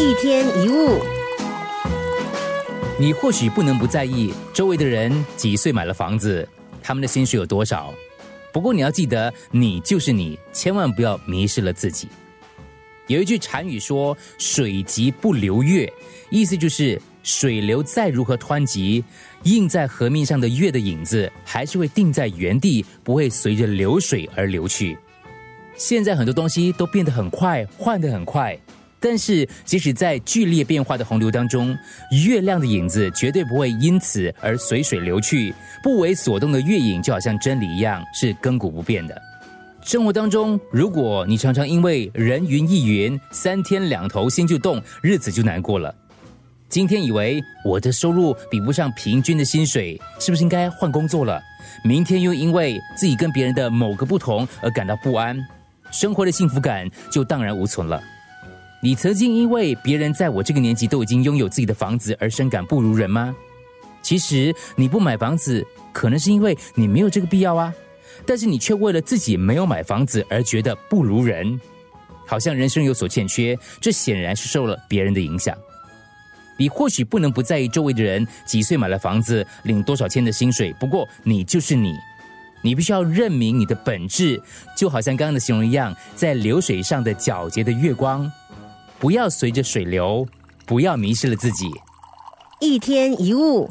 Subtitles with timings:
[0.00, 0.98] 一天一物，
[2.98, 6.48] 你或许不能不在意周围的人几岁买了房子，
[6.82, 7.92] 他们的薪水有多少。
[8.50, 12.08] 不过你要记得，你就是你，千万不要迷失了自己。
[13.08, 15.92] 有一句禅语说“水急不流月”，
[16.30, 19.04] 意思就是水流再如何湍急，
[19.42, 24.96] 映在河面上的月的影子还是会定在原地，不会随着流水而流去。
[25.76, 28.58] 现在很多东西都变得很快，换得很快。
[29.00, 31.76] 但是，即使在剧烈变化的洪流当中，
[32.26, 35.54] 月亮的影子绝对不会因此而随水流去。
[35.82, 39.20] 不为所动的月影，就好像真理一样，是亘古不变的。
[39.82, 45.94] 生活当中，如果你常常因为人云亦云，三天两头心就动，日子就难过了。
[46.68, 51.40] 今天以为我的收入比不上平均的薪水，是不是应该换工作了？
[51.82, 55.36] 明天又因为自己跟别人的某个不同而感到不安，
[55.90, 58.00] 生活的幸福感就荡然无存了。
[58.82, 63.34] 你曾经因为别人在我这个年纪都已经拥有自己的房子而深感不如人吗？
[64.02, 67.74] 其实你不买房子，可能是因为你没有这个必要啊。
[68.26, 71.60] 但是你却为了自己没有买房子而觉得不如人，
[72.26, 73.54] 好像人生有所欠缺。
[73.80, 75.54] 这显然是受了别人的影响。
[76.56, 80.74] 你或许不能不在意周围的人几岁买了房子，领多少钱的薪水。
[80.80, 81.94] 不过你就是你，
[82.62, 84.42] 你必须要认明你的本质，
[84.74, 88.30] 就好像刚刚的形容一样，在流水上的皎洁的月光。
[89.00, 90.26] 不要随着水流，
[90.66, 91.66] 不要迷失了自己。
[92.60, 93.70] 一天一物。